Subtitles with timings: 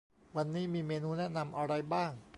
[0.35, 2.11] วันนี้มีเมนูแนะนำอะไรบ้าง